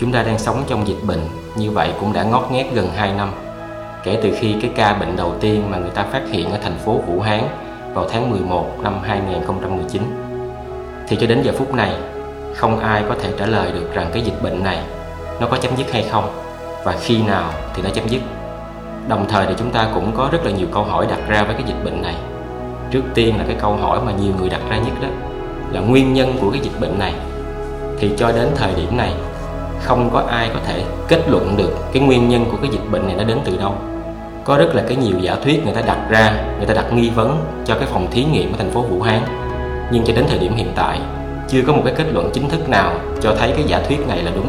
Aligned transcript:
Chúng 0.00 0.12
ta 0.12 0.22
đang 0.22 0.38
sống 0.38 0.62
trong 0.66 0.88
dịch 0.88 1.04
bệnh 1.06 1.20
như 1.56 1.70
vậy 1.70 1.92
cũng 2.00 2.12
đã 2.12 2.22
ngót 2.22 2.48
nghét 2.52 2.70
gần 2.74 2.90
2 2.96 3.12
năm 3.12 3.32
kể 4.04 4.18
từ 4.22 4.30
khi 4.40 4.54
cái 4.62 4.70
ca 4.76 4.94
bệnh 4.94 5.16
đầu 5.16 5.34
tiên 5.40 5.70
mà 5.70 5.78
người 5.78 5.90
ta 5.90 6.02
phát 6.02 6.22
hiện 6.30 6.50
ở 6.50 6.58
thành 6.62 6.78
phố 6.84 7.00
Vũ 7.06 7.20
Hán 7.20 7.40
vào 7.94 8.08
tháng 8.10 8.30
11 8.30 8.66
năm 8.82 9.00
2019. 9.02 10.02
Thì 11.08 11.16
cho 11.20 11.26
đến 11.26 11.42
giờ 11.42 11.52
phút 11.58 11.74
này, 11.74 11.96
không 12.54 12.78
ai 12.78 13.02
có 13.08 13.14
thể 13.22 13.30
trả 13.38 13.46
lời 13.46 13.72
được 13.72 13.94
rằng 13.94 14.10
cái 14.12 14.22
dịch 14.22 14.42
bệnh 14.42 14.62
này 14.62 14.82
nó 15.40 15.46
có 15.46 15.56
chấm 15.56 15.76
dứt 15.76 15.92
hay 15.92 16.06
không 16.10 16.30
và 16.84 16.96
khi 17.00 17.22
nào 17.22 17.50
thì 17.74 17.82
nó 17.82 17.90
chấm 17.90 18.08
dứt. 18.08 18.20
Đồng 19.08 19.26
thời 19.28 19.46
thì 19.46 19.54
chúng 19.58 19.70
ta 19.70 19.88
cũng 19.94 20.12
có 20.16 20.28
rất 20.32 20.44
là 20.44 20.50
nhiều 20.50 20.66
câu 20.72 20.84
hỏi 20.84 21.06
đặt 21.10 21.20
ra 21.28 21.44
với 21.44 21.54
cái 21.54 21.64
dịch 21.66 21.84
bệnh 21.84 22.02
này. 22.02 22.14
Trước 22.90 23.02
tiên 23.14 23.38
là 23.38 23.44
cái 23.46 23.56
câu 23.60 23.76
hỏi 23.76 24.00
mà 24.06 24.12
nhiều 24.12 24.32
người 24.38 24.48
đặt 24.48 24.60
ra 24.70 24.76
nhất 24.76 24.94
đó 25.02 25.08
là 25.70 25.80
nguyên 25.80 26.12
nhân 26.12 26.36
của 26.40 26.50
cái 26.50 26.60
dịch 26.60 26.80
bệnh 26.80 26.98
này. 26.98 27.14
Thì 27.98 28.10
cho 28.16 28.32
đến 28.32 28.48
thời 28.56 28.74
điểm 28.74 28.96
này 28.96 29.12
không 29.82 30.10
có 30.12 30.22
ai 30.28 30.50
có 30.54 30.60
thể 30.66 30.82
kết 31.08 31.20
luận 31.28 31.56
được 31.56 31.76
cái 31.92 32.02
nguyên 32.02 32.28
nhân 32.28 32.44
của 32.50 32.56
cái 32.62 32.70
dịch 32.70 32.90
bệnh 32.90 33.06
này 33.06 33.16
nó 33.18 33.24
đến 33.24 33.38
từ 33.44 33.56
đâu. 33.56 33.74
Có 34.44 34.58
rất 34.58 34.74
là 34.74 34.82
cái 34.88 34.96
nhiều 34.96 35.18
giả 35.20 35.36
thuyết 35.44 35.64
người 35.64 35.74
ta 35.74 35.80
đặt 35.86 35.98
ra, 36.08 36.32
người 36.56 36.66
ta 36.66 36.74
đặt 36.74 36.92
nghi 36.92 37.10
vấn 37.10 37.38
cho 37.64 37.74
cái 37.74 37.88
phòng 37.92 38.06
thí 38.10 38.24
nghiệm 38.24 38.52
ở 38.52 38.56
thành 38.58 38.70
phố 38.70 38.82
Vũ 38.82 39.02
Hán. 39.02 39.22
Nhưng 39.90 40.04
cho 40.04 40.12
đến 40.14 40.24
thời 40.28 40.38
điểm 40.38 40.54
hiện 40.54 40.72
tại, 40.74 41.00
chưa 41.48 41.62
có 41.66 41.72
một 41.72 41.82
cái 41.84 41.94
kết 41.96 42.04
luận 42.12 42.30
chính 42.34 42.48
thức 42.48 42.68
nào 42.68 42.92
cho 43.20 43.34
thấy 43.38 43.52
cái 43.52 43.64
giả 43.66 43.80
thuyết 43.88 44.08
này 44.08 44.22
là 44.22 44.30
đúng. 44.34 44.48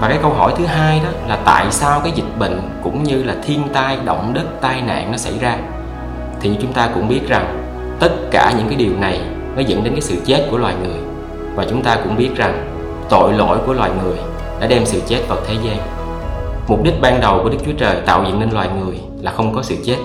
Và 0.00 0.08
cái 0.08 0.18
câu 0.22 0.30
hỏi 0.30 0.52
thứ 0.56 0.66
hai 0.66 1.00
đó 1.04 1.10
là 1.28 1.38
tại 1.44 1.66
sao 1.70 2.00
cái 2.00 2.12
dịch 2.14 2.38
bệnh 2.38 2.60
cũng 2.82 3.02
như 3.02 3.22
là 3.22 3.34
thiên 3.44 3.62
tai, 3.72 3.98
động 4.04 4.32
đất, 4.34 4.44
tai 4.60 4.82
nạn 4.82 5.10
nó 5.10 5.16
xảy 5.16 5.38
ra? 5.40 5.56
Thì 6.40 6.50
chúng 6.62 6.72
ta 6.72 6.88
cũng 6.94 7.08
biết 7.08 7.20
rằng, 7.28 7.62
tất 8.00 8.12
cả 8.30 8.52
những 8.58 8.68
cái 8.68 8.76
điều 8.76 8.92
này 9.00 9.20
nó 9.56 9.62
dẫn 9.66 9.84
đến 9.84 9.92
cái 9.92 10.02
sự 10.02 10.16
chết 10.24 10.46
của 10.50 10.56
loài 10.56 10.74
người. 10.82 10.98
Và 11.54 11.64
chúng 11.70 11.82
ta 11.82 11.96
cũng 12.04 12.16
biết 12.16 12.30
rằng, 12.36 12.68
tội 13.08 13.32
lỗi 13.32 13.58
của 13.66 13.72
loài 13.72 13.90
người 14.02 14.16
đã 14.62 14.68
đem 14.68 14.86
sự 14.86 15.00
chết 15.06 15.20
vào 15.28 15.38
thế 15.46 15.54
gian. 15.64 15.76
Mục 16.68 16.82
đích 16.82 17.00
ban 17.00 17.20
đầu 17.20 17.40
của 17.42 17.48
đức 17.48 17.58
chúa 17.66 17.72
trời 17.78 17.96
tạo 18.06 18.24
dựng 18.24 18.40
nên 18.40 18.50
loài 18.50 18.68
người 18.80 19.00
là 19.20 19.30
không 19.30 19.54
có 19.54 19.62
sự 19.62 19.76
chết. 19.84 19.96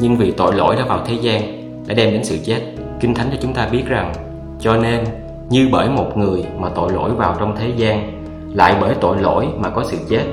Nhưng 0.00 0.16
vì 0.16 0.30
tội 0.30 0.54
lỗi 0.54 0.76
đã 0.76 0.84
vào 0.84 1.00
thế 1.06 1.14
gian, 1.14 1.42
đã 1.86 1.94
đem 1.94 2.10
đến 2.10 2.24
sự 2.24 2.38
chết. 2.44 2.60
Kinh 3.00 3.14
thánh 3.14 3.28
cho 3.30 3.36
chúng 3.42 3.54
ta 3.54 3.66
biết 3.66 3.82
rằng, 3.86 4.12
cho 4.60 4.76
nên, 4.76 5.04
như 5.48 5.68
bởi 5.72 5.88
một 5.88 6.16
người 6.16 6.44
mà 6.58 6.68
tội 6.74 6.92
lỗi 6.92 7.10
vào 7.10 7.36
trong 7.38 7.56
thế 7.56 7.68
gian, 7.76 8.22
lại 8.54 8.76
bởi 8.80 8.94
tội 9.00 9.16
lỗi 9.20 9.46
mà 9.56 9.70
có 9.70 9.84
sự 9.84 9.96
chết, 10.08 10.24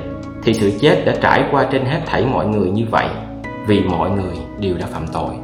thì 0.44 0.54
sự 0.54 0.72
chết 0.80 1.02
đã 1.06 1.14
trải 1.22 1.44
qua 1.50 1.66
trên 1.72 1.84
hết 1.84 2.00
thảy 2.06 2.24
mọi 2.26 2.46
người 2.46 2.70
như 2.70 2.84
vậy, 2.90 3.06
vì 3.66 3.80
mọi 3.80 4.10
người 4.10 4.36
đều 4.58 4.74
đã 4.78 4.86
phạm 4.86 5.06
tội. 5.12 5.34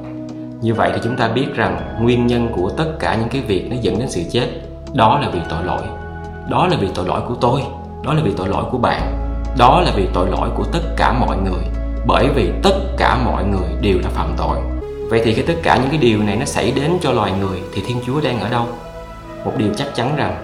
Như 0.60 0.74
vậy 0.74 0.90
thì 0.94 1.00
chúng 1.04 1.16
ta 1.16 1.28
biết 1.28 1.46
rằng, 1.54 1.98
nguyên 2.00 2.26
nhân 2.26 2.48
của 2.56 2.70
tất 2.70 2.92
cả 3.00 3.16
những 3.20 3.28
cái 3.28 3.42
việc 3.42 3.68
nó 3.70 3.76
dẫn 3.80 3.98
đến 3.98 4.10
sự 4.10 4.20
chết, 4.30 4.46
đó 4.94 5.18
là 5.22 5.30
vì 5.32 5.40
tội 5.50 5.64
lỗi. 5.64 5.82
Đó 6.50 6.66
là 6.66 6.76
vì 6.80 6.88
tội 6.94 7.06
lỗi 7.06 7.20
của 7.28 7.34
tôi 7.40 7.62
đó 8.02 8.14
là 8.14 8.20
vì 8.24 8.32
tội 8.36 8.48
lỗi 8.48 8.64
của 8.70 8.78
bạn. 8.78 9.28
Đó 9.58 9.80
là 9.80 9.92
vì 9.96 10.08
tội 10.14 10.30
lỗi 10.30 10.48
của 10.54 10.64
tất 10.72 10.82
cả 10.96 11.12
mọi 11.12 11.36
người. 11.36 11.62
Bởi 12.06 12.28
vì 12.34 12.50
tất 12.62 12.74
cả 12.98 13.18
mọi 13.24 13.44
người 13.44 13.68
đều 13.80 13.98
đã 14.04 14.10
phạm 14.10 14.34
tội. 14.36 14.58
Vậy 15.10 15.22
thì 15.24 15.34
khi 15.34 15.42
tất 15.42 15.54
cả 15.62 15.76
những 15.76 15.90
cái 15.90 15.98
điều 15.98 16.22
này 16.22 16.36
nó 16.36 16.44
xảy 16.44 16.70
đến 16.70 16.98
cho 17.00 17.12
loài 17.12 17.32
người 17.40 17.58
thì 17.74 17.82
thiên 17.86 18.00
chúa 18.06 18.20
đang 18.20 18.40
ở 18.40 18.48
đâu? 18.48 18.66
Một 19.44 19.52
điều 19.56 19.68
chắc 19.76 19.94
chắn 19.94 20.16
rằng, 20.16 20.34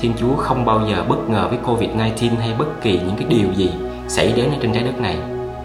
thiên 0.00 0.12
chúa 0.20 0.36
không 0.36 0.64
bao 0.64 0.80
giờ 0.90 1.04
bất 1.08 1.30
ngờ 1.30 1.46
với 1.48 1.58
covid 1.66 1.90
19 1.90 2.36
hay 2.36 2.54
bất 2.58 2.82
kỳ 2.82 2.92
những 2.92 3.16
cái 3.16 3.26
điều 3.28 3.52
gì 3.52 3.70
xảy 4.08 4.32
đến 4.36 4.50
ở 4.50 4.56
trên 4.62 4.72
trái 4.72 4.82
đất 4.82 5.00
này. 5.00 5.16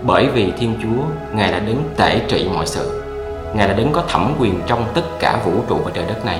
Bởi 0.03 0.27
vì 0.27 0.51
thiên 0.59 0.75
chúa, 0.83 1.03
ngài 1.35 1.51
đã 1.51 1.59
đứng 1.59 1.83
tể 1.97 2.19
trị 2.27 2.49
mọi 2.53 2.67
sự. 2.67 3.01
Ngài 3.55 3.67
đã 3.67 3.73
đứng 3.73 3.91
có 3.93 4.03
thẩm 4.07 4.33
quyền 4.39 4.61
trong 4.67 4.83
tất 4.93 5.03
cả 5.19 5.39
vũ 5.45 5.51
trụ 5.69 5.75
và 5.85 5.91
trời 5.93 6.05
đất 6.07 6.25
này. 6.25 6.39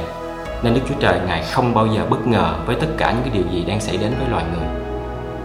Nên 0.64 0.74
đức 0.74 0.82
chúa 0.90 0.96
trời, 1.00 1.20
ngài 1.28 1.44
không 1.44 1.74
bao 1.74 1.88
giờ 1.88 2.06
bất 2.10 2.28
ngờ 2.28 2.54
với 2.66 2.76
tất 2.76 2.88
cả 2.98 3.12
những 3.12 3.22
cái 3.24 3.34
điều 3.34 3.54
gì 3.54 3.66
đang 3.68 3.82
xảy 3.82 3.98
đến 3.98 4.14
với 4.20 4.30
loài 4.30 4.44
người 4.54 4.89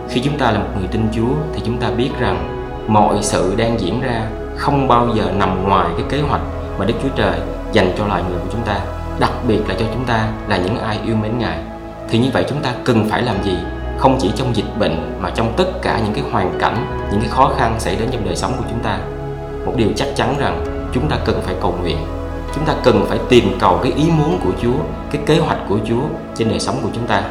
khi 0.09 0.21
chúng 0.21 0.39
ta 0.39 0.51
là 0.51 0.59
một 0.59 0.69
người 0.79 0.87
tin 0.87 1.09
chúa 1.13 1.35
thì 1.55 1.61
chúng 1.65 1.79
ta 1.79 1.91
biết 1.91 2.11
rằng 2.19 2.65
mọi 2.89 3.17
sự 3.23 3.55
đang 3.57 3.81
diễn 3.81 4.01
ra 4.01 4.27
không 4.57 4.89
bao 4.89 5.09
giờ 5.15 5.33
nằm 5.37 5.69
ngoài 5.69 5.89
cái 5.97 6.07
kế 6.09 6.21
hoạch 6.21 6.41
mà 6.79 6.85
Đức 6.85 6.95
Chúa 7.03 7.09
Trời 7.17 7.39
dành 7.73 7.93
cho 7.99 8.07
loài 8.07 8.23
người 8.29 8.39
của 8.39 8.49
chúng 8.53 8.63
ta, 8.63 8.81
đặc 9.21 9.33
biệt 9.49 9.61
là 9.69 9.75
cho 9.79 9.85
chúng 9.95 10.05
ta 10.05 10.29
là 10.49 10.57
những 10.57 10.79
ai 10.79 10.99
yêu 11.07 11.17
mến 11.17 11.39
Ngài. 11.39 11.59
Thì 12.09 12.19
như 12.19 12.29
vậy 12.33 12.45
chúng 12.49 12.63
ta 12.63 12.75
cần 12.85 13.09
phải 13.11 13.23
làm 13.23 13.43
gì? 13.43 13.57
Không 13.99 14.19
chỉ 14.21 14.33
trong 14.37 14.57
dịch 14.57 14.79
bệnh 14.79 15.13
mà 15.21 15.31
trong 15.31 15.53
tất 15.57 15.83
cả 15.83 16.01
những 16.05 16.15
cái 16.15 16.25
hoàn 16.33 16.59
cảnh, 16.59 16.87
những 17.11 17.21
cái 17.21 17.29
khó 17.29 17.53
khăn 17.57 17.75
xảy 17.79 17.97
đến 17.97 18.09
trong 18.13 18.25
đời 18.25 18.37
sống 18.37 18.53
của 18.59 18.65
chúng 18.71 18.81
ta. 18.81 18.99
Một 19.67 19.73
điều 19.77 19.89
chắc 19.97 20.09
chắn 20.17 20.35
rằng 20.39 20.65
chúng 20.93 21.09
ta 21.09 21.17
cần 21.25 21.41
phải 21.43 21.55
cầu 21.61 21.75
nguyện. 21.81 21.99
Chúng 22.55 22.65
ta 22.65 22.75
cần 22.85 23.07
phải 23.09 23.19
tìm 23.29 23.57
cầu 23.61 23.79
cái 23.83 23.93
ý 23.93 24.05
muốn 24.19 24.41
của 24.45 24.53
Chúa, 24.63 24.79
cái 25.11 25.23
kế 25.27 25.39
hoạch 25.39 25.59
của 25.69 25.79
Chúa 25.89 26.03
trên 26.35 26.49
đời 26.49 26.61
sống 26.61 26.77
của 26.83 26.89
chúng 26.95 27.07
ta. 27.07 27.23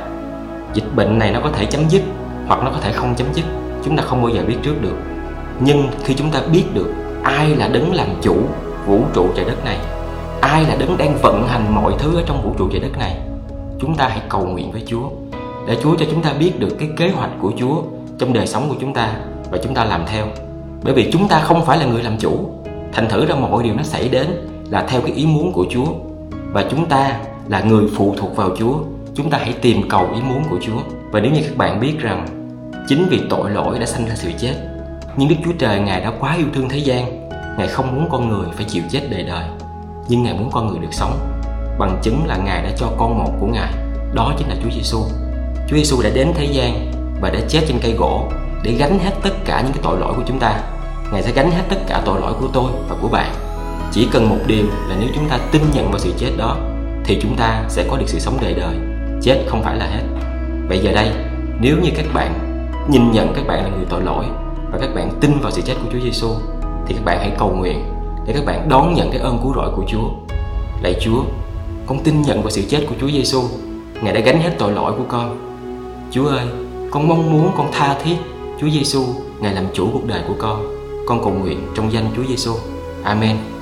Dịch 0.73 0.95
bệnh 0.95 1.19
này 1.19 1.31
nó 1.31 1.39
có 1.43 1.49
thể 1.53 1.65
chấm 1.65 1.89
dứt 1.89 2.01
hoặc 2.47 2.63
nó 2.63 2.71
có 2.71 2.77
thể 2.81 2.91
không 2.91 3.15
chấm 3.15 3.27
dứt, 3.33 3.45
chúng 3.85 3.97
ta 3.97 4.03
không 4.03 4.21
bao 4.21 4.31
giờ 4.31 4.43
biết 4.47 4.57
trước 4.63 4.81
được. 4.81 4.95
Nhưng 5.59 5.87
khi 6.03 6.13
chúng 6.13 6.31
ta 6.31 6.41
biết 6.51 6.63
được 6.73 6.93
ai 7.23 7.55
là 7.55 7.67
đấng 7.67 7.93
làm 7.93 8.07
chủ 8.21 8.35
vũ 8.85 9.01
trụ 9.13 9.27
trời 9.35 9.45
đất 9.45 9.65
này, 9.65 9.77
ai 10.41 10.65
là 10.65 10.75
đấng 10.75 10.97
đang 10.97 11.17
vận 11.21 11.47
hành 11.47 11.75
mọi 11.75 11.93
thứ 11.99 12.15
ở 12.15 12.23
trong 12.25 12.43
vũ 12.43 12.53
trụ 12.57 12.67
trời 12.71 12.81
đất 12.81 12.97
này, 12.99 13.17
chúng 13.79 13.95
ta 13.95 14.07
hãy 14.07 14.21
cầu 14.29 14.45
nguyện 14.45 14.71
với 14.71 14.83
chúa. 14.87 15.09
Để 15.67 15.77
chúa 15.83 15.95
cho 15.95 16.05
chúng 16.11 16.21
ta 16.21 16.33
biết 16.33 16.59
được 16.59 16.75
cái 16.79 16.89
kế 16.97 17.09
hoạch 17.09 17.29
của 17.41 17.51
chúa 17.59 17.81
trong 18.17 18.33
đời 18.33 18.47
sống 18.47 18.69
của 18.69 18.75
chúng 18.81 18.93
ta 18.93 19.15
và 19.51 19.57
chúng 19.63 19.73
ta 19.73 19.83
làm 19.85 20.01
theo. 20.07 20.25
Bởi 20.83 20.93
vì 20.93 21.09
chúng 21.11 21.27
ta 21.27 21.39
không 21.39 21.65
phải 21.65 21.77
là 21.77 21.85
người 21.85 22.03
làm 22.03 22.17
chủ. 22.17 22.49
Thành 22.93 23.09
thử 23.09 23.25
ra 23.25 23.35
mọi 23.35 23.63
điều 23.63 23.73
nó 23.75 23.83
xảy 23.83 24.09
đến 24.09 24.27
là 24.69 24.85
theo 24.89 25.01
cái 25.01 25.11
ý 25.11 25.25
muốn 25.25 25.53
của 25.53 25.65
chúa. 25.69 25.85
Và 26.51 26.65
chúng 26.71 26.85
ta 26.85 27.19
là 27.49 27.61
người 27.61 27.85
phụ 27.95 28.15
thuộc 28.17 28.35
vào 28.35 28.49
chúa. 28.57 28.73
Chúng 29.15 29.29
ta 29.29 29.37
hãy 29.37 29.53
tìm 29.53 29.89
cầu 29.89 30.07
ý 30.15 30.21
muốn 30.21 30.43
của 30.49 30.57
chúa 30.61 30.79
và 31.13 31.19
nếu 31.19 31.31
như 31.31 31.41
các 31.43 31.57
bạn 31.57 31.79
biết 31.79 31.99
rằng 31.99 32.27
chính 32.87 33.07
vì 33.09 33.21
tội 33.29 33.51
lỗi 33.51 33.79
đã 33.79 33.85
sanh 33.85 34.05
ra 34.05 34.15
sự 34.15 34.31
chết, 34.39 34.53
nhưng 35.17 35.29
Đức 35.29 35.35
Chúa 35.45 35.51
Trời, 35.59 35.79
Ngài 35.79 36.01
đã 36.01 36.11
quá 36.19 36.35
yêu 36.37 36.47
thương 36.53 36.69
thế 36.69 36.77
gian. 36.77 37.29
Ngài 37.57 37.67
không 37.67 37.95
muốn 37.95 38.09
con 38.11 38.29
người 38.29 38.47
phải 38.55 38.65
chịu 38.65 38.83
chết 38.89 39.01
đời 39.11 39.23
đời, 39.23 39.45
Nhưng 40.07 40.23
Ngài 40.23 40.33
muốn 40.33 40.49
con 40.51 40.67
người 40.67 40.79
được 40.79 40.93
sống. 40.93 41.19
Bằng 41.79 41.99
chứng 42.03 42.25
là 42.25 42.37
Ngài 42.37 42.63
đã 42.63 42.69
cho 42.77 42.87
con 42.97 43.17
một 43.17 43.31
của 43.39 43.47
Ngài, 43.47 43.73
Đó 44.13 44.33
chính 44.37 44.47
là 44.47 44.55
Chúa 44.63 44.69
Giêsu. 44.75 44.99
Chúa 45.69 45.75
Giêsu 45.75 46.01
đã 46.01 46.09
đến 46.09 46.31
thế 46.35 46.45
gian 46.45 46.91
Và 47.21 47.29
đã 47.29 47.39
chết 47.49 47.61
trên 47.67 47.79
cây 47.81 47.93
gỗ 47.97 48.27
Để 48.63 48.71
gánh 48.71 48.99
hết 48.99 49.11
tất 49.23 49.33
cả 49.45 49.61
những 49.61 49.73
cái 49.73 49.81
tội 49.83 49.99
lỗi 49.99 50.13
của 50.15 50.23
chúng 50.27 50.39
ta. 50.39 50.61
Ngài 51.11 51.23
sẽ 51.23 51.31
gánh 51.31 51.51
hết 51.51 51.63
tất 51.69 51.79
cả 51.87 52.01
tội 52.05 52.21
lỗi 52.21 52.33
của 52.39 52.47
tôi 52.53 52.71
và 52.89 52.95
của 53.01 53.07
bạn. 53.07 53.31
Chỉ 53.91 54.07
cần 54.11 54.29
một 54.29 54.39
điều 54.47 54.65
là 54.89 54.95
nếu 54.99 55.09
chúng 55.15 55.29
ta 55.29 55.39
tin 55.51 55.61
nhận 55.73 55.89
vào 55.89 55.99
sự 55.99 56.13
chết 56.17 56.31
đó, 56.37 56.57
Thì 57.05 57.19
chúng 57.21 57.35
ta 57.35 57.63
sẽ 57.69 57.85
có 57.89 57.97
được 57.97 58.05
sự 58.07 58.19
sống 58.19 58.37
đời 58.41 58.53
đời. 58.53 58.75
Chết 59.21 59.45
không 59.47 59.63
phải 59.63 59.75
là 59.75 59.85
hết. 59.85 60.03
Vậy 60.67 60.79
giờ 60.83 60.91
đây 60.91 61.11
nếu 61.61 61.77
như 61.83 61.89
các 61.95 62.05
bạn 62.13 62.39
nhìn 62.89 63.11
nhận 63.11 63.33
các 63.35 63.47
bạn 63.47 63.63
là 63.63 63.69
người 63.69 63.85
tội 63.89 64.01
lỗi 64.01 64.25
và 64.71 64.77
các 64.81 64.95
bạn 64.95 65.09
tin 65.21 65.31
vào 65.41 65.51
sự 65.51 65.61
chết 65.61 65.73
của 65.83 65.89
Chúa 65.91 65.99
Giêsu 65.99 66.27
thì 66.87 66.95
các 66.95 67.05
bạn 67.05 67.17
hãy 67.19 67.31
cầu 67.39 67.55
nguyện 67.55 67.83
để 68.27 68.33
các 68.33 68.45
bạn 68.45 68.69
đón 68.69 68.93
nhận 68.93 69.11
cái 69.11 69.19
ơn 69.19 69.39
cứu 69.43 69.53
rỗi 69.55 69.71
của 69.75 69.83
Chúa. 69.87 70.09
Lạy 70.81 70.95
Chúa, 71.01 71.23
con 71.85 72.03
tin 72.03 72.21
nhận 72.21 72.41
vào 72.41 72.51
sự 72.51 72.61
chết 72.69 72.85
của 72.89 72.95
Chúa 73.01 73.09
Giêsu, 73.09 73.41
Ngài 74.01 74.13
đã 74.13 74.19
gánh 74.19 74.41
hết 74.41 74.55
tội 74.57 74.71
lỗi 74.71 74.93
của 74.97 75.05
con. 75.07 75.37
Chúa 76.11 76.27
ơi, 76.27 76.45
con 76.91 77.07
mong 77.07 77.31
muốn 77.31 77.51
con 77.57 77.67
tha 77.71 77.97
thiết 78.03 78.15
Chúa 78.61 78.69
Giêsu, 78.69 79.03
Ngài 79.39 79.53
làm 79.53 79.65
chủ 79.73 79.89
cuộc 79.93 80.07
đời 80.07 80.21
của 80.27 80.35
con. 80.39 80.65
Con 81.07 81.19
cầu 81.23 81.33
nguyện 81.33 81.59
trong 81.75 81.93
danh 81.93 82.05
Chúa 82.15 82.23
Giêsu. 82.29 82.53
Amen. 83.03 83.52